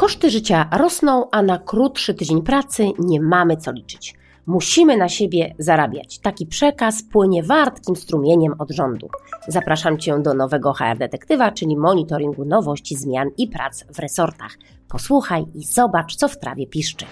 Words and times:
Koszty 0.00 0.30
życia 0.30 0.68
rosną, 0.72 1.30
a 1.30 1.42
na 1.42 1.58
krótszy 1.58 2.14
tydzień 2.14 2.42
pracy 2.42 2.86
nie 2.98 3.20
mamy 3.20 3.56
co 3.56 3.72
liczyć. 3.72 4.14
Musimy 4.46 4.96
na 4.96 5.08
siebie 5.08 5.54
zarabiać. 5.58 6.18
Taki 6.18 6.46
przekaz 6.46 7.02
płynie 7.02 7.42
wartkim 7.42 7.96
strumieniem 7.96 8.54
od 8.58 8.70
rządu. 8.70 9.08
Zapraszam 9.48 9.98
Cię 9.98 10.18
do 10.22 10.34
nowego 10.34 10.72
HR 10.72 10.98
Detektywa, 10.98 11.50
czyli 11.50 11.76
monitoringu 11.76 12.44
nowości, 12.44 12.96
zmian 12.96 13.28
i 13.38 13.48
prac 13.48 13.84
w 13.94 13.98
resortach. 13.98 14.56
Posłuchaj 14.88 15.44
i 15.54 15.64
zobacz, 15.64 16.16
co 16.16 16.28
w 16.28 16.38
trawie 16.38 16.66
piszczy. 16.66 17.04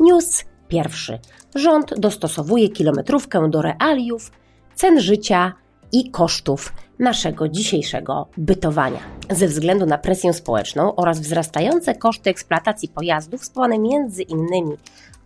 News 0.00 0.44
pierwszy. 0.68 1.18
Rząd 1.54 1.98
dostosowuje 1.98 2.68
kilometrówkę 2.68 3.50
do 3.50 3.62
realiów, 3.62 4.30
cen 4.74 5.00
życia 5.00 5.52
i 5.92 6.10
kosztów 6.10 6.72
naszego 6.98 7.48
dzisiejszego 7.48 8.28
bytowania. 8.36 9.00
Ze 9.30 9.48
względu 9.48 9.86
na 9.86 9.98
presję 9.98 10.32
społeczną 10.32 10.94
oraz 10.94 11.20
wzrastające 11.20 11.94
koszty 11.94 12.30
eksploatacji 12.30 12.88
pojazdów 12.88 13.44
spowodowane 13.44 13.78
między 13.78 14.22
innymi 14.22 14.76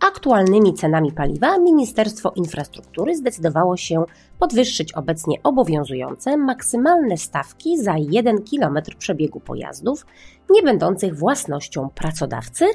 aktualnymi 0.07 0.73
cenami 0.73 1.11
paliwa, 1.11 1.57
Ministerstwo 1.57 2.31
Infrastruktury 2.35 3.15
zdecydowało 3.15 3.77
się 3.77 4.03
podwyższyć 4.39 4.93
obecnie 4.93 5.37
obowiązujące 5.43 6.37
maksymalne 6.37 7.17
stawki 7.17 7.77
za 7.77 7.95
1 7.97 8.37
km 8.37 8.77
przebiegu 8.97 9.39
pojazdów 9.39 10.05
nie 10.49 10.63
będących 10.63 11.15
własnością 11.17 11.89
pracodawcy 11.95 12.65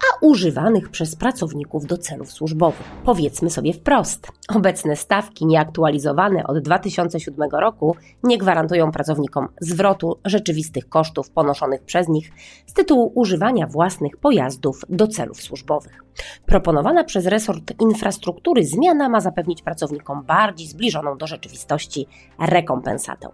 a 0.00 0.24
używanych 0.24 0.88
przez 0.88 1.16
pracowników 1.16 1.86
do 1.86 1.98
celów 1.98 2.32
służbowych. 2.32 2.86
Powiedzmy 3.04 3.50
sobie 3.50 3.72
wprost, 3.72 4.28
obecne 4.48 4.96
stawki 4.96 5.46
nieaktualizowane 5.46 6.46
od 6.46 6.58
2007 6.58 7.50
roku 7.50 7.96
nie 8.24 8.38
gwarantują 8.38 8.92
pracownikom 8.92 9.48
zwrotu 9.60 10.18
rzeczywistych 10.24 10.88
kosztów 10.88 11.30
ponoszonych 11.30 11.82
przez 11.82 12.08
nich 12.08 12.32
z 12.66 12.72
tytułu 12.72 13.12
używania 13.14 13.66
własnych 13.66 14.16
pojazdów 14.16 14.84
do 14.88 15.06
celów 15.06 15.42
służbowych. 15.42 16.04
Proponowana 16.46 17.04
przez 17.04 17.26
resort 17.26 17.72
infrastruktury 17.80 18.64
zmiana 18.64 19.08
ma 19.08 19.20
zapewnić 19.20 19.62
pracownikom 19.62 20.24
bardziej 20.24 20.66
zbliżoną 20.66 21.18
do 21.18 21.26
rzeczywistości 21.26 22.06
rekompensatę. 22.38 23.28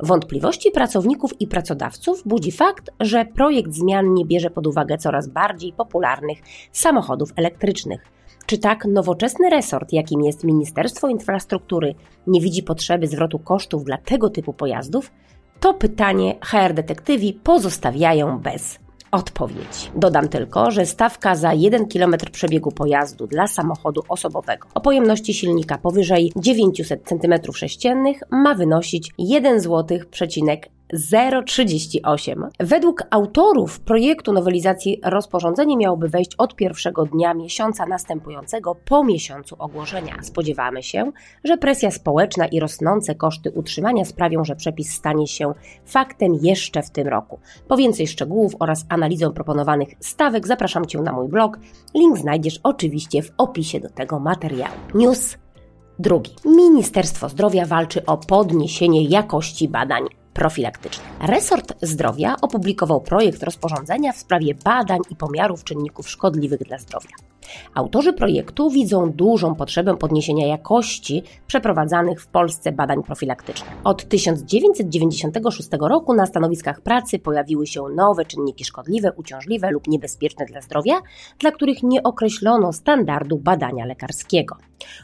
Wątpliwości 0.00 0.70
pracowników 0.70 1.40
i 1.40 1.46
pracodawców 1.46 2.22
budzi 2.26 2.52
fakt, 2.52 2.90
że 3.00 3.24
projekt 3.24 3.72
zmian 3.72 4.14
nie 4.14 4.24
bierze 4.24 4.50
pod 4.50 4.66
uwagę 4.66 4.98
coraz 4.98 5.28
bardziej 5.28 5.72
popularnych 5.72 6.38
samochodów 6.72 7.30
elektrycznych. 7.36 8.00
Czy 8.46 8.58
tak 8.58 8.84
nowoczesny 8.84 9.50
resort, 9.50 9.92
jakim 9.92 10.22
jest 10.22 10.44
Ministerstwo 10.44 11.08
Infrastruktury, 11.08 11.94
nie 12.26 12.40
widzi 12.40 12.62
potrzeby 12.62 13.06
zwrotu 13.06 13.38
kosztów 13.38 13.84
dla 13.84 13.98
tego 13.98 14.30
typu 14.30 14.52
pojazdów? 14.52 15.10
To 15.60 15.74
pytanie 15.74 16.38
HR 16.40 16.74
detektywi 16.74 17.32
pozostawiają 17.32 18.38
bez 18.38 18.81
odpowiedź. 19.12 19.90
Dodam 19.96 20.28
tylko, 20.28 20.70
że 20.70 20.86
stawka 20.86 21.34
za 21.34 21.52
1 21.52 21.88
km 21.88 22.14
przebiegu 22.32 22.72
pojazdu 22.72 23.26
dla 23.26 23.46
samochodu 23.46 24.02
osobowego 24.08 24.68
o 24.74 24.80
pojemności 24.80 25.34
silnika 25.34 25.78
powyżej 25.78 26.32
900 26.36 27.04
cm3 27.04 28.14
ma 28.30 28.54
wynosić 28.54 29.10
1 29.18 29.60
zł 29.60 29.98
038. 30.92 32.48
Według 32.60 33.02
autorów 33.10 33.80
projektu 33.80 34.32
nowelizacji 34.32 35.00
rozporządzenie 35.04 35.76
miałoby 35.76 36.08
wejść 36.08 36.34
od 36.38 36.56
pierwszego 36.56 37.06
dnia 37.06 37.34
miesiąca 37.34 37.86
następującego 37.86 38.74
po 38.74 39.04
miesiącu 39.04 39.56
ogłoszenia. 39.58 40.14
Spodziewamy 40.22 40.82
się, 40.82 41.12
że 41.44 41.56
presja 41.56 41.90
społeczna 41.90 42.46
i 42.46 42.60
rosnące 42.60 43.14
koszty 43.14 43.50
utrzymania 43.50 44.04
sprawią, 44.04 44.44
że 44.44 44.56
przepis 44.56 44.92
stanie 44.94 45.26
się 45.26 45.52
faktem 45.84 46.34
jeszcze 46.42 46.82
w 46.82 46.90
tym 46.90 47.08
roku. 47.08 47.38
Po 47.68 47.76
więcej 47.76 48.06
szczegółów 48.06 48.56
oraz 48.58 48.84
analizę 48.88 49.30
proponowanych 49.30 49.88
stawek 50.00 50.46
zapraszam 50.46 50.86
Cię 50.86 51.00
na 51.00 51.12
mój 51.12 51.28
blog. 51.28 51.58
Link 51.94 52.18
znajdziesz 52.18 52.60
oczywiście 52.62 53.22
w 53.22 53.32
opisie 53.38 53.80
do 53.80 53.90
tego 53.90 54.18
materiału. 54.18 54.74
News 54.94 55.38
drugi. 55.98 56.30
Ministerstwo 56.44 57.28
Zdrowia 57.28 57.66
walczy 57.66 58.06
o 58.06 58.16
podniesienie 58.16 59.04
jakości 59.04 59.68
badań 59.68 60.21
profilaktyczne. 60.34 61.04
Resort 61.20 61.72
Zdrowia 61.82 62.36
opublikował 62.42 63.00
projekt 63.00 63.42
rozporządzenia 63.42 64.12
w 64.12 64.16
sprawie 64.18 64.54
badań 64.54 65.00
i 65.10 65.16
pomiarów 65.16 65.64
czynników 65.64 66.08
szkodliwych 66.08 66.60
dla 66.60 66.78
zdrowia. 66.78 67.31
Autorzy 67.74 68.12
projektu 68.12 68.70
widzą 68.70 69.12
dużą 69.12 69.54
potrzebę 69.54 69.96
podniesienia 69.96 70.46
jakości 70.46 71.22
przeprowadzanych 71.46 72.22
w 72.22 72.26
Polsce 72.26 72.72
badań 72.72 73.02
profilaktycznych. 73.02 73.72
Od 73.84 74.08
1996 74.08 75.68
roku 75.80 76.14
na 76.14 76.26
stanowiskach 76.26 76.80
pracy 76.80 77.18
pojawiły 77.18 77.66
się 77.66 77.82
nowe 77.96 78.24
czynniki 78.24 78.64
szkodliwe, 78.64 79.12
uciążliwe 79.12 79.70
lub 79.70 79.88
niebezpieczne 79.88 80.46
dla 80.46 80.60
zdrowia, 80.60 80.94
dla 81.38 81.50
których 81.50 81.82
nie 81.82 82.02
określono 82.02 82.72
standardu 82.72 83.38
badania 83.38 83.84
lekarskiego. 83.84 84.56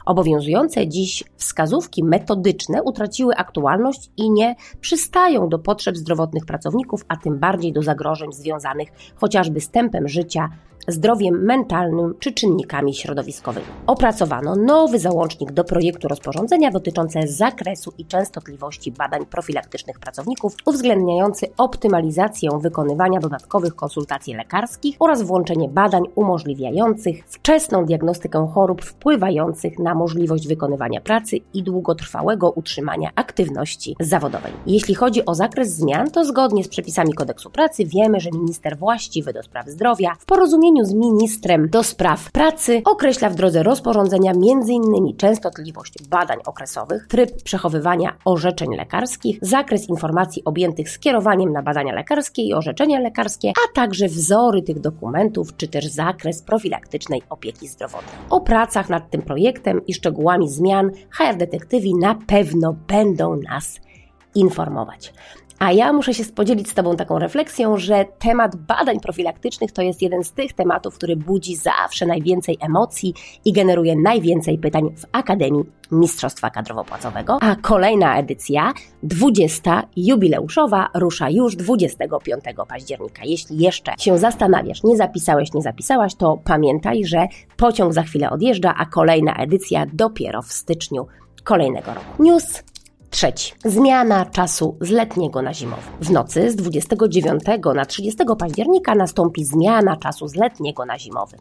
Obowiązujące 0.06 0.88
dziś 0.88 1.24
wskazówki 1.36 2.04
metodyczne 2.04 2.82
utraciły 2.82 3.34
aktualność 3.34 4.10
i 4.16 4.30
nie 4.30 4.56
przystają 4.80 5.48
do 5.48 5.58
potrzeb 5.58 5.96
zdrowotnych 5.96 6.46
pracowników, 6.46 7.04
a 7.08 7.16
tym 7.16 7.38
bardziej 7.38 7.72
do 7.72 7.82
zagrożeń 7.82 8.32
związanych 8.32 8.88
chociażby 9.16 9.60
z 9.60 9.70
tempem 9.70 10.08
życia, 10.08 10.48
zdrowiem 10.88 11.44
mentalnym 11.44 12.14
czy 12.18 12.32
czynnikami 12.32 12.94
środowiskowymi. 12.94 13.66
Opracowano 13.86 14.56
nowy 14.56 14.98
załącznik 14.98 15.52
do 15.52 15.64
projektu 15.64 16.08
rozporządzenia 16.08 16.70
dotyczące 16.70 17.26
zakresu 17.26 17.92
i 17.98 18.06
częstotliwości 18.06 18.92
badań 18.92 19.26
profilaktycznych 19.26 19.98
pracowników, 19.98 20.56
uwzględniający 20.66 21.46
optymalizację 21.58 22.50
wykonywania 22.60 23.20
dodatkowych 23.20 23.74
konsultacji 23.74 24.34
lekarskich 24.34 24.96
oraz 24.98 25.22
włączenie 25.22 25.68
badań 25.68 26.02
umożliwiających 26.14 27.24
wczesną 27.26 27.84
diagnostykę 27.84 28.48
chorób 28.54 28.82
wpływających 28.82 29.78
na 29.78 29.94
możliwość 29.94 30.48
wykonywania 30.48 31.00
pracy 31.00 31.36
i 31.54 31.62
długotrwałego 31.62 32.50
utrzymania 32.50 33.10
aktywności 33.14 33.96
zawodowej. 34.00 34.52
Jeśli 34.66 34.94
chodzi 34.94 35.24
o 35.24 35.34
zakres 35.34 35.74
zmian, 35.74 36.10
to 36.10 36.24
zgodnie 36.24 36.64
z 36.64 36.68
przepisami 36.68 37.14
kodeksu 37.14 37.50
pracy 37.50 37.84
wiemy, 37.84 38.20
że 38.20 38.30
minister 38.30 38.78
właściwy 38.78 39.32
do 39.32 39.42
spraw 39.42 39.68
zdrowia 39.68 40.14
w 40.18 40.24
porozumieniu 40.24 40.77
porozumieniu 40.78 40.84
z 40.84 40.94
ministrem 40.94 41.68
do 41.68 41.82
spraw 41.82 42.30
pracy 42.30 42.82
określa 42.84 43.30
w 43.30 43.34
drodze 43.34 43.62
rozporządzenia 43.62 44.32
m.in. 44.32 45.16
częstotliwość 45.16 45.94
badań 46.08 46.38
okresowych, 46.46 47.06
tryb 47.08 47.42
przechowywania 47.42 48.16
orzeczeń 48.24 48.76
lekarskich, 48.76 49.38
zakres 49.42 49.88
informacji 49.88 50.42
objętych 50.44 50.90
skierowaniem 50.90 51.52
na 51.52 51.62
badania 51.62 51.92
lekarskie 51.92 52.42
i 52.42 52.54
orzeczenia 52.54 53.00
lekarskie, 53.00 53.48
a 53.48 53.74
także 53.74 54.08
wzory 54.08 54.62
tych 54.62 54.80
dokumentów, 54.80 55.56
czy 55.56 55.68
też 55.68 55.86
zakres 55.86 56.42
profilaktycznej 56.42 57.22
opieki 57.30 57.68
zdrowotnej. 57.68 58.14
O 58.30 58.40
pracach 58.40 58.88
nad 58.88 59.10
tym 59.10 59.22
projektem 59.22 59.86
i 59.86 59.94
szczegółami 59.94 60.48
zmian 60.48 60.90
HR 61.10 61.36
detektywi 61.36 61.94
na 61.94 62.14
pewno 62.14 62.76
będą 62.88 63.36
nas 63.36 63.80
informować. 64.34 65.12
A 65.58 65.72
ja 65.72 65.92
muszę 65.92 66.14
się 66.14 66.24
podzielić 66.24 66.68
z 66.68 66.74
Tobą 66.74 66.96
taką 66.96 67.18
refleksją, 67.18 67.76
że 67.76 68.04
temat 68.18 68.56
badań 68.56 69.00
profilaktycznych 69.00 69.72
to 69.72 69.82
jest 69.82 70.02
jeden 70.02 70.24
z 70.24 70.32
tych 70.32 70.52
tematów, 70.52 70.94
który 70.94 71.16
budzi 71.16 71.56
zawsze 71.56 72.06
najwięcej 72.06 72.56
emocji 72.60 73.14
i 73.44 73.52
generuje 73.52 73.96
najwięcej 73.96 74.58
pytań 74.58 74.90
w 74.96 75.04
Akademii 75.12 75.64
Mistrzostwa 75.92 76.48
Kadrowo-Płacowego. 76.48 77.38
A 77.40 77.56
kolejna 77.56 78.18
edycja, 78.18 78.72
20 79.02 79.82
jubileuszowa, 79.96 80.88
rusza 80.94 81.30
już 81.30 81.56
25 81.56 82.44
października. 82.68 83.22
Jeśli 83.24 83.58
jeszcze 83.58 83.92
się 83.98 84.18
zastanawiasz, 84.18 84.82
nie 84.84 84.96
zapisałeś, 84.96 85.52
nie 85.52 85.62
zapisałaś, 85.62 86.14
to 86.14 86.38
pamiętaj, 86.44 87.04
że 87.04 87.26
pociąg 87.56 87.92
za 87.92 88.02
chwilę 88.02 88.30
odjeżdża, 88.30 88.74
a 88.78 88.86
kolejna 88.86 89.34
edycja 89.34 89.86
dopiero 89.92 90.42
w 90.42 90.52
styczniu 90.52 91.06
kolejnego 91.48 91.94
roku. 91.94 92.22
News 92.22 92.62
Trzeci. 93.10 93.52
Zmiana 93.64 94.26
czasu 94.26 94.76
z 94.80 94.90
letniego 94.90 95.42
na 95.42 95.54
zimowy. 95.54 95.82
W 96.00 96.10
nocy 96.10 96.50
z 96.50 96.56
29 96.56 97.42
na 97.74 97.84
30 97.84 98.18
października 98.38 98.94
nastąpi 98.94 99.44
zmiana 99.44 99.96
czasu 99.96 100.28
z 100.28 100.34
letniego 100.34 100.84
na 100.84 100.98
zimowy. 100.98 101.36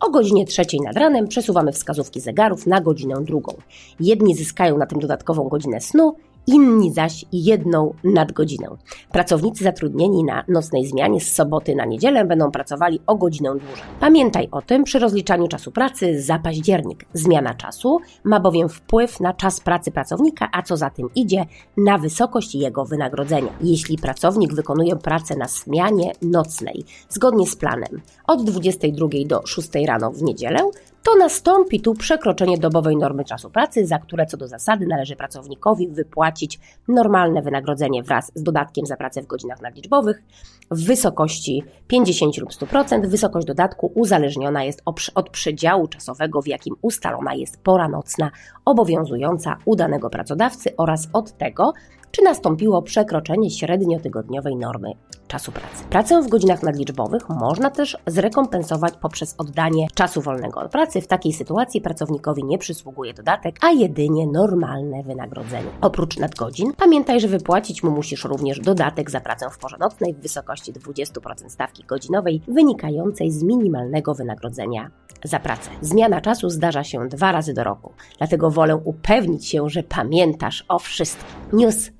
O 0.00 0.10
godzinie 0.10 0.44
trzeciej 0.44 0.80
nad 0.80 0.96
ranem 0.96 1.28
przesuwamy 1.28 1.72
wskazówki 1.72 2.20
zegarów 2.20 2.66
na 2.66 2.80
godzinę 2.80 3.14
drugą. 3.24 3.54
Jedni 4.00 4.34
zyskają 4.34 4.78
na 4.78 4.86
tym 4.86 4.98
dodatkową 4.98 5.48
godzinę 5.48 5.80
snu, 5.80 6.16
inni 6.48 6.92
zaś 6.92 7.24
jedną 7.32 7.94
nadgodzinę. 8.04 8.68
Pracownicy 9.12 9.64
zatrudnieni 9.64 10.24
na 10.24 10.44
nocnej 10.48 10.86
zmianie 10.86 11.20
z 11.20 11.34
soboty 11.34 11.74
na 11.74 11.84
niedzielę 11.84 12.24
będą 12.24 12.50
pracowali 12.50 13.00
o 13.06 13.16
godzinę 13.16 13.50
dłużej. 13.50 13.84
Pamiętaj 14.00 14.48
o 14.50 14.62
tym 14.62 14.84
przy 14.84 14.98
rozliczaniu 14.98 15.48
czasu 15.48 15.72
pracy 15.72 16.22
za 16.22 16.38
październik. 16.38 17.04
Zmiana 17.12 17.54
czasu 17.54 17.98
ma 18.24 18.40
bowiem 18.40 18.68
wpływ 18.68 19.20
na 19.20 19.32
czas 19.32 19.60
pracy 19.60 19.90
pracownika, 19.90 20.48
a 20.52 20.62
co 20.62 20.76
za 20.76 20.90
tym 20.90 21.08
idzie, 21.14 21.46
na 21.76 21.98
wysokość 21.98 22.54
jego 22.54 22.84
wynagrodzenia. 22.84 23.52
Jeśli 23.60 23.98
pracownik 23.98 24.54
wykonuje 24.54 24.96
pracę 24.96 25.36
na 25.36 25.48
zmianie 25.48 26.12
nocnej, 26.22 26.84
zgodnie 27.08 27.46
z 27.46 27.56
planem, 27.56 28.00
od 28.26 28.44
22 28.44 29.08
do 29.26 29.46
6 29.46 29.68
rano 29.86 30.10
w 30.10 30.22
niedzielę, 30.22 30.60
to 31.02 31.16
nastąpi 31.18 31.80
tu 31.80 31.94
przekroczenie 31.94 32.58
dobowej 32.58 32.96
normy 32.96 33.24
czasu 33.24 33.50
pracy, 33.50 33.86
za 33.86 33.98
które 33.98 34.26
co 34.26 34.36
do 34.36 34.48
zasady 34.48 34.86
należy 34.86 35.16
pracownikowi 35.16 35.88
wypłacić 35.88 36.60
normalne 36.88 37.42
wynagrodzenie 37.42 38.02
wraz 38.02 38.32
z 38.34 38.42
dodatkiem 38.42 38.86
za 38.86 38.96
pracę 38.96 39.22
w 39.22 39.26
godzinach 39.26 39.62
nadliczbowych 39.62 40.22
w 40.70 40.84
wysokości 40.84 41.62
50 41.86 42.38
lub 42.38 42.50
100%. 42.50 43.06
Wysokość 43.06 43.46
dodatku 43.46 43.92
uzależniona 43.94 44.64
jest 44.64 44.82
od 45.14 45.30
przedziału 45.30 45.88
czasowego, 45.88 46.42
w 46.42 46.46
jakim 46.46 46.74
ustalona 46.82 47.34
jest 47.34 47.62
pora 47.62 47.88
nocna 47.88 48.30
obowiązująca 48.64 49.56
u 49.64 49.76
danego 49.76 50.10
pracodawcy 50.10 50.76
oraz 50.76 51.08
od 51.12 51.38
tego, 51.38 51.72
czy 52.10 52.22
nastąpiło 52.22 52.82
przekroczenie 52.82 53.50
średniotygodniowej 53.50 54.56
normy 54.56 54.92
czasu 55.28 55.52
pracy. 55.52 55.84
Pracę 55.90 56.22
w 56.22 56.28
godzinach 56.28 56.62
nadliczbowych 56.62 57.28
można 57.28 57.70
też 57.70 57.96
zrekompensować 58.06 58.94
poprzez 59.00 59.34
oddanie 59.38 59.86
czasu 59.94 60.20
wolnego 60.20 60.60
od 60.60 60.72
pracy. 60.72 61.00
W 61.00 61.06
takiej 61.06 61.32
sytuacji 61.32 61.80
pracownikowi 61.80 62.44
nie 62.44 62.58
przysługuje 62.58 63.14
dodatek, 63.14 63.56
a 63.62 63.70
jedynie 63.70 64.26
normalne 64.26 65.02
wynagrodzenie. 65.02 65.68
Oprócz 65.80 66.18
nadgodzin 66.18 66.72
pamiętaj, 66.76 67.20
że 67.20 67.28
wypłacić 67.28 67.82
mu 67.82 67.90
musisz 67.90 68.24
również 68.24 68.60
dodatek 68.60 69.10
za 69.10 69.20
pracę 69.20 69.50
w 69.50 69.58
porze 69.58 69.76
nocnej 69.80 70.14
w 70.14 70.20
wysokości 70.20 70.72
20% 70.72 71.48
stawki 71.48 71.84
godzinowej 71.84 72.42
wynikającej 72.48 73.30
z 73.30 73.42
minimalnego 73.42 74.14
wynagrodzenia 74.14 74.90
za 75.24 75.40
pracę. 75.40 75.70
Zmiana 75.80 76.20
czasu 76.20 76.50
zdarza 76.50 76.84
się 76.84 77.08
dwa 77.08 77.32
razy 77.32 77.54
do 77.54 77.64
roku, 77.64 77.92
dlatego 78.18 78.50
wolę 78.50 78.76
upewnić 78.76 79.46
się, 79.46 79.68
że 79.68 79.82
pamiętasz 79.82 80.64
o 80.68 80.78
wszystkim. 80.78 81.26
News 81.52 81.90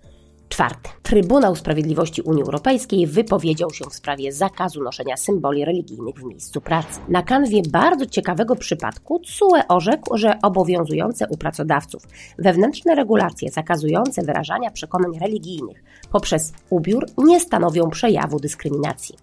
Czwarty. 0.59 0.91
Trybunał 1.03 1.57
Sprawiedliwości 1.57 2.23
Unii 2.23 2.43
Europejskiej 2.43 3.07
wypowiedział 3.07 3.71
się 3.71 3.85
w 3.91 3.95
sprawie 3.95 4.33
zakazu 4.33 4.83
noszenia 4.83 5.17
symboli 5.17 5.65
religijnych 5.65 6.15
w 6.15 6.25
miejscu 6.25 6.61
pracy. 6.61 7.01
Na 7.09 7.23
kanwie 7.23 7.63
bardzo 7.73 8.07
ciekawego 8.07 8.57
przypadku 8.57 9.21
CUE 9.21 9.61
orzekł, 9.69 10.17
że 10.17 10.39
obowiązujące 10.43 11.27
u 11.29 11.37
pracodawców 11.37 12.03
wewnętrzne 12.39 12.95
regulacje 12.95 13.51
zakazujące 13.51 14.23
wyrażania 14.23 14.71
przekonań 14.71 15.19
religijnych 15.19 15.83
poprzez 16.13 16.53
ubiór 16.71 17.07
nie 17.19 17.41
stanowią 17.41 17.91
przejawu 17.91 18.41
dyskryminacji. 18.41 19.15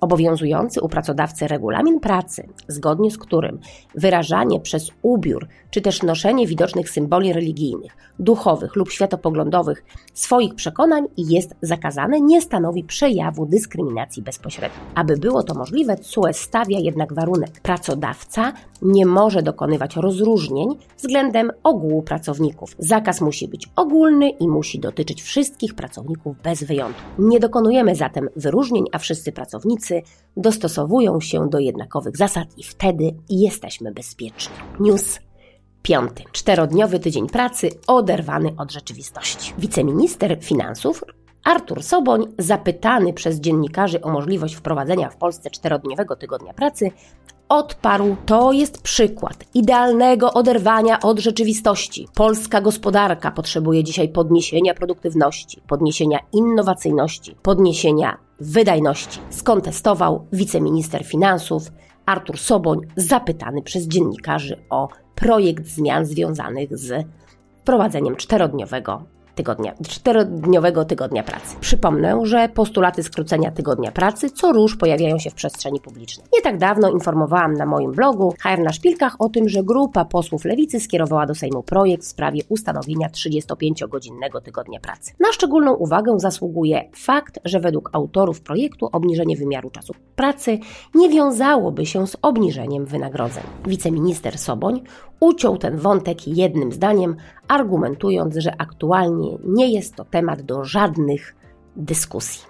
Obowiązujący 0.00 0.80
u 0.80 0.88
pracodawcy 0.88 1.48
regulamin 1.48 2.00
pracy, 2.00 2.48
zgodnie 2.68 3.10
z 3.10 3.18
którym 3.18 3.58
wyrażanie 3.94 4.60
przez 4.60 4.90
ubiór 5.02 5.48
czy 5.70 5.80
też 5.80 6.02
noszenie 6.02 6.46
widocznych 6.46 6.90
symboli 6.90 7.32
religijnych, 7.32 7.96
duchowych 8.18 8.76
lub 8.76 8.90
światopoglądowych 8.90 9.84
swoich 10.14 10.54
przekonań 10.54 10.83
jest 11.16 11.54
zakazane, 11.62 12.20
nie 12.20 12.42
stanowi 12.42 12.84
przejawu 12.84 13.46
dyskryminacji 13.46 14.22
bezpośredniej. 14.22 14.80
Aby 14.94 15.16
było 15.16 15.42
to 15.42 15.54
możliwe, 15.54 15.96
CUE 15.96 16.32
stawia 16.32 16.78
jednak 16.78 17.12
warunek. 17.12 17.60
Pracodawca 17.60 18.52
nie 18.82 19.06
może 19.06 19.42
dokonywać 19.42 19.96
rozróżnień 19.96 20.68
względem 20.98 21.50
ogółu 21.62 22.02
pracowników. 22.02 22.76
Zakaz 22.78 23.20
musi 23.20 23.48
być 23.48 23.68
ogólny 23.76 24.28
i 24.28 24.48
musi 24.48 24.80
dotyczyć 24.80 25.22
wszystkich 25.22 25.74
pracowników 25.74 26.36
bez 26.42 26.64
wyjątku. 26.64 27.02
Nie 27.18 27.40
dokonujemy 27.40 27.94
zatem 27.94 28.28
wyróżnień, 28.36 28.84
a 28.92 28.98
wszyscy 28.98 29.32
pracownicy 29.32 30.02
dostosowują 30.36 31.20
się 31.20 31.48
do 31.48 31.58
jednakowych 31.58 32.16
zasad 32.16 32.48
i 32.56 32.62
wtedy 32.62 33.14
jesteśmy 33.30 33.92
bezpieczni. 33.92 34.54
News 34.80 35.18
Piąty. 35.84 36.24
Czterodniowy 36.32 36.98
tydzień 36.98 37.26
pracy 37.26 37.70
oderwany 37.86 38.54
od 38.58 38.72
rzeczywistości. 38.72 39.54
Wiceminister 39.58 40.38
finansów 40.40 41.04
Artur 41.44 41.82
Soboń, 41.82 42.26
zapytany 42.38 43.12
przez 43.12 43.40
dziennikarzy 43.40 44.00
o 44.00 44.10
możliwość 44.10 44.54
wprowadzenia 44.54 45.10
w 45.10 45.16
Polsce 45.16 45.50
czterodniowego 45.50 46.16
tygodnia 46.16 46.52
pracy, 46.52 46.90
odparł: 47.48 48.16
To 48.26 48.52
jest 48.52 48.82
przykład 48.82 49.44
idealnego 49.54 50.32
oderwania 50.32 51.00
od 51.00 51.18
rzeczywistości. 51.18 52.08
Polska 52.14 52.60
gospodarka 52.60 53.30
potrzebuje 53.30 53.84
dzisiaj 53.84 54.08
podniesienia 54.08 54.74
produktywności, 54.74 55.60
podniesienia 55.68 56.18
innowacyjności, 56.32 57.36
podniesienia 57.42 58.18
wydajności. 58.40 59.20
Skontestował 59.30 60.26
wiceminister 60.32 61.04
finansów 61.04 61.62
Artur 62.06 62.38
Soboń, 62.38 62.80
zapytany 62.96 63.62
przez 63.62 63.88
dziennikarzy 63.88 64.64
o 64.70 64.88
projekt 65.14 65.66
zmian 65.66 66.06
związanych 66.06 66.78
z 66.78 67.06
wprowadzeniem 67.56 68.16
czterodniowego 68.16 69.02
tygodnia, 69.34 69.74
czterodniowego 69.88 70.84
tygodnia 70.84 71.22
pracy. 71.22 71.56
Przypomnę, 71.60 72.20
że 72.22 72.48
postulaty 72.48 73.02
skrócenia 73.02 73.50
tygodnia 73.50 73.92
pracy 73.92 74.30
co 74.30 74.52
róż 74.52 74.76
pojawiają 74.76 75.18
się 75.18 75.30
w 75.30 75.34
przestrzeni 75.34 75.80
publicznej. 75.80 76.26
Nie 76.34 76.42
tak 76.42 76.58
dawno 76.58 76.90
informowałam 76.90 77.54
na 77.54 77.66
moim 77.66 77.92
blogu 77.92 78.34
HR 78.42 78.58
na 78.58 78.72
szpilkach 78.72 79.16
o 79.18 79.28
tym, 79.28 79.48
że 79.48 79.62
grupa 79.62 80.04
posłów 80.04 80.44
lewicy 80.44 80.80
skierowała 80.80 81.26
do 81.26 81.34
Sejmu 81.34 81.62
projekt 81.62 82.04
w 82.04 82.06
sprawie 82.06 82.42
ustanowienia 82.48 83.08
35-godzinnego 83.08 84.40
tygodnia 84.40 84.80
pracy. 84.80 85.12
Na 85.20 85.32
szczególną 85.32 85.74
uwagę 85.74 86.18
zasługuje 86.18 86.90
fakt, 86.94 87.38
że 87.44 87.60
według 87.60 87.90
autorów 87.92 88.40
projektu 88.40 88.88
obniżenie 88.92 89.36
wymiaru 89.36 89.70
czasu 89.70 89.94
pracy 90.16 90.58
nie 90.94 91.08
wiązałoby 91.08 91.86
się 91.86 92.06
z 92.06 92.16
obniżeniem 92.22 92.86
wynagrodzeń. 92.86 93.44
Wiceminister 93.66 94.38
Soboń 94.38 94.82
uciął 95.20 95.58
ten 95.58 95.76
wątek 95.76 96.28
jednym 96.28 96.72
zdaniem, 96.72 97.16
argumentując, 97.48 98.36
że 98.36 98.52
aktualnie 98.58 99.23
nie 99.44 99.72
jest 99.72 99.94
to 99.94 100.04
temat 100.04 100.42
do 100.42 100.64
żadnych 100.64 101.36
dyskusji. 101.76 102.42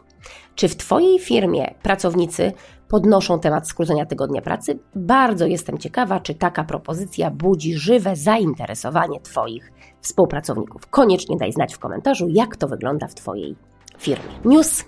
Czy 0.55 0.69
w 0.69 0.76
Twojej 0.76 1.19
firmie 1.19 1.75
pracownicy 1.82 2.53
podnoszą 2.88 3.41
temat 3.41 3.69
skrócenia 3.69 4.06
tygodnia 4.06 4.43
pracy? 4.43 4.79
Bardzo 4.94 5.47
jestem 5.47 5.79
ciekawa, 5.79 6.21
czy 6.21 6.35
taka 6.35 6.65
propozycja 6.65 7.31
budzi 7.31 7.75
żywe 7.75 8.17
zainteresowanie 8.17 9.21
Twoich 9.21 9.73
współpracowników. 10.00 10.87
Koniecznie 10.87 11.37
daj 11.37 11.53
znać 11.53 11.75
w 11.75 11.79
komentarzu, 11.79 12.29
jak 12.29 12.56
to 12.56 12.69
wygląda 12.69 13.09
w 13.09 13.15
Twojej 13.15 13.56
firmie. 13.99 14.31
News 14.44 14.85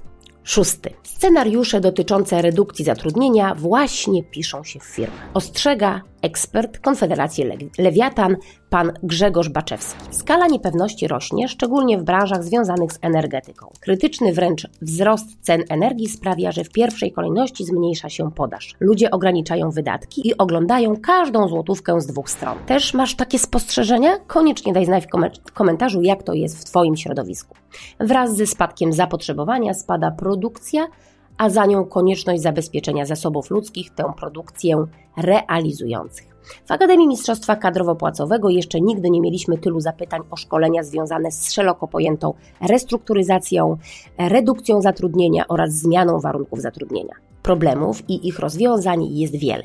Szósty. 0.47 0.91
Scenariusze 1.03 1.81
dotyczące 1.81 2.43
redukcji 2.43 2.85
zatrudnienia 2.85 3.55
właśnie 3.55 4.25
piszą 4.25 4.65
się 4.65 4.81
w 4.81 4.85
firmach. 4.85 5.29
Ostrzega 5.35 6.03
ekspert 6.23 6.79
Konfederacji 6.79 7.45
Lewiatan, 7.79 8.37
pan 8.71 8.93
Grzegorz 9.03 9.49
Baczewski. 9.49 10.01
Skala 10.11 10.47
niepewności 10.47 11.09
rośnie, 11.09 11.49
szczególnie 11.49 11.99
w 11.99 12.03
branżach 12.03 12.45
związanych 12.45 12.93
z 12.93 12.99
energetyką. 13.03 13.73
Krytyczny 13.81 14.33
wręcz 14.33 14.67
wzrost 14.83 15.27
cen 15.41 15.65
energii 15.69 16.09
sprawia, 16.09 16.53
że 16.53 16.65
w 16.65 16.71
pierwszej 16.71 17.13
kolejności 17.13 17.65
zmniejsza 17.65 18.09
się 18.09 18.31
podaż. 18.33 18.75
Ludzie 18.81 19.11
ograniczają 19.11 19.71
wydatki 19.71 20.29
i 20.29 20.37
oglądają 20.37 20.97
każdą 20.97 21.49
złotówkę 21.49 22.01
z 22.01 22.07
dwóch 22.07 22.31
stron. 22.31 22.59
Też 22.67 22.95
masz 22.95 23.15
takie 23.15 23.39
spostrzeżenia? 23.39 24.19
Koniecznie 24.27 24.73
daj 24.73 24.87
znać 24.87 25.07
w 25.45 25.53
komentarzu, 25.53 26.03
jak 26.03 26.23
to 26.23 26.33
jest 26.33 26.61
w 26.61 26.65
Twoim 26.65 26.97
środowisku. 26.97 27.57
Wraz 28.01 28.37
ze 28.37 28.47
spadkiem 28.47 28.93
zapotrzebowania 28.93 29.75
spada 29.75 30.11
produkcja, 30.11 30.87
a 31.39 31.51
za 31.51 31.67
nią 31.67 31.85
konieczność 31.85 32.43
zabezpieczenia 32.43 33.07
zasobów 33.07 33.51
ludzkich 33.51 33.91
tę 33.95 34.13
produkcję 34.17 34.87
realizujących. 35.17 36.37
W 36.67 36.71
Akademii 36.73 37.09
Mistrzostwa 37.09 37.55
Kadrowo-Płacowego 37.55 38.49
jeszcze 38.49 38.81
nigdy 38.81 39.11
nie 39.11 39.21
mieliśmy 39.21 39.59
tylu 39.59 39.81
zapytań 39.81 40.21
o 40.31 40.37
szkolenia 40.37 40.83
związane 40.83 41.31
z 41.31 41.53
szeroko 41.53 41.89
pojętą 41.89 42.35
restrukturyzacją, 42.61 43.77
redukcją 44.19 44.83
zatrudnienia 44.83 45.45
oraz 45.49 45.73
zmianą 45.73 46.21
warunków 46.21 46.61
zatrudnienia. 46.61 47.15
Problemów 47.43 48.11
i 48.11 48.29
ich 48.29 48.39
rozwiązań 48.39 49.05
jest 49.05 49.37
wiele. 49.37 49.63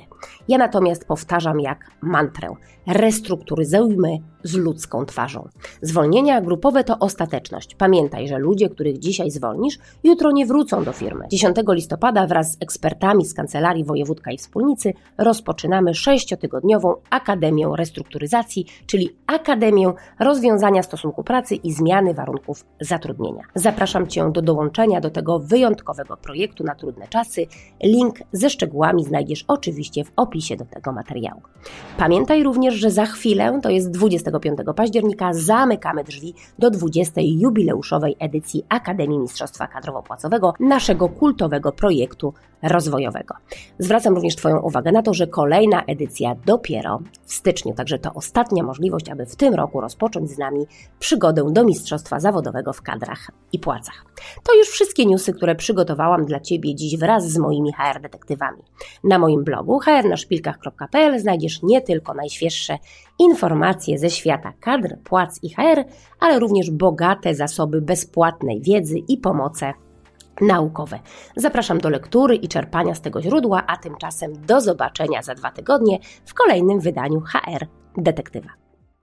Ja 0.48 0.58
natomiast 0.58 1.06
powtarzam 1.06 1.60
jak 1.60 1.92
mantrę: 2.02 2.48
restrukturyzujmy 2.88 4.20
z 4.44 4.56
ludzką 4.56 5.06
twarzą. 5.06 5.48
Zwolnienia 5.82 6.42
grupowe 6.42 6.84
to 6.84 7.00
ostateczność. 7.00 7.76
Pamiętaj, 7.76 8.28
że 8.28 8.38
ludzie, 8.38 8.70
których 8.70 9.00
dzisiaj 9.00 9.32
zwolnisz, 9.32 9.80
jutro 10.04 10.32
nie 10.32 10.46
wrócą 10.46 10.84
do 10.84 10.94
firmy. 10.94 11.26
10 11.32 11.56
listopada 11.70 12.28
wraz 12.28 12.52
z 12.52 12.58
ekspertami 12.60 13.26
z 13.26 13.34
Kancelarii 13.34 13.84
Wojewódka 13.84 14.32
i 14.32 14.38
Wspólnicy 14.38 14.94
rozpoczynamy 15.18 15.94
sześciotygodniową 15.94 16.96
Akademię 17.10 17.68
Restrukturyzacji, 17.76 18.66
czyli 18.86 19.10
Akademię 19.28 19.94
Rozwiązania 20.20 20.84
Stosunku 20.84 21.24
Pracy 21.24 21.56
i 21.56 21.74
Zmiany 21.74 22.14
Warunków 22.14 22.66
Zatrudnienia. 22.80 23.44
Zapraszam 23.56 24.08
Cię 24.08 24.32
do 24.32 24.42
dołączenia 24.42 25.02
do 25.02 25.10
tego 25.10 25.40
wyjątkowego 25.40 26.18
projektu 26.18 26.64
na 26.64 26.76
trudne 26.76 27.08
czasy. 27.08 27.48
Link 27.84 28.16
ze 28.32 28.50
szczegółami 28.50 29.04
znajdziesz 29.04 29.46
oczywiście 29.48 30.04
w 30.04 30.12
opisie 30.16 30.56
do 30.56 30.66
tego 30.66 30.92
materiału. 30.92 31.42
Pamiętaj 31.98 32.44
również, 32.44 32.76
że 32.82 32.92
za 32.92 33.06
chwilę, 33.06 33.60
to 33.64 33.70
jest 33.70 33.92
20 33.92 34.32
25 34.32 34.60
października 34.76 35.34
zamykamy 35.34 36.04
drzwi 36.04 36.34
do 36.60 36.70
20. 36.70 37.22
jubileuszowej 37.24 38.16
edycji 38.20 38.66
Akademii 38.70 39.20
Mistrzostwa 39.20 39.68
Kadrowo-Płacowego, 39.68 40.54
naszego 40.60 41.10
kultowego 41.10 41.72
projektu 41.72 42.34
rozwojowego. 42.64 43.36
Zwracam 43.80 44.14
również 44.14 44.36
Twoją 44.36 44.60
uwagę 44.60 44.92
na 44.92 45.02
to, 45.02 45.14
że 45.14 45.28
kolejna 45.28 45.84
edycja 45.84 46.36
dopiero 46.46 47.00
w 47.26 47.34
styczniu, 47.34 47.74
także 47.74 48.00
to 48.00 48.14
ostatnia 48.14 48.64
możliwość, 48.64 49.10
aby 49.10 49.26
w 49.26 49.36
tym 49.36 49.54
roku 49.54 49.82
rozpocząć 49.82 50.32
z 50.32 50.38
nami 50.38 50.66
przygodę 51.00 51.46
do 51.52 51.64
Mistrzostwa 51.64 52.20
Zawodowego 52.20 52.74
w 52.74 52.82
kadrach 52.82 53.32
i 53.54 53.60
płacach. 53.60 54.06
To 54.44 54.56
już 54.56 54.68
wszystkie 54.68 55.06
newsy, 55.06 55.34
które 55.34 55.56
przygotowałam 55.56 56.26
dla 56.26 56.40
Ciebie 56.40 56.76
dziś 56.76 56.98
wraz 56.98 57.30
z 57.30 57.38
moimi 57.38 57.74
HR 57.74 58.02
detektywami. 58.02 58.64
Na 59.04 59.20
moim 59.20 59.44
blogu 59.44 59.80
hrnaszpilkach.pl 59.80 61.20
znajdziesz 61.20 61.64
nie 61.64 61.82
tylko 61.82 62.14
najświeższe 62.14 62.78
informacje 63.20 63.98
ze 63.98 64.10
świata 64.10 64.54
kadr, 64.60 64.98
płac 65.04 65.40
i 65.44 65.50
HR, 65.54 65.84
ale 66.20 66.40
również 66.40 66.72
bogate 66.72 67.36
zasoby 67.36 67.82
bezpłatnej 67.82 68.62
wiedzy 68.62 68.98
i 68.98 69.18
pomocy 69.18 69.66
naukowe. 70.42 71.00
Zapraszam 71.36 71.78
do 71.78 71.90
lektury 71.90 72.36
i 72.36 72.48
czerpania 72.48 72.96
z 72.96 73.02
tego 73.02 73.22
źródła, 73.22 73.64
a 73.68 73.78
tymczasem 73.78 74.46
do 74.46 74.62
zobaczenia 74.62 75.22
za 75.22 75.36
dwa 75.36 75.52
tygodnie 75.52 76.00
w 76.26 76.34
kolejnym 76.34 76.80
wydaniu 76.80 77.22
HR 77.22 77.66
Detektywa. 77.98 78.50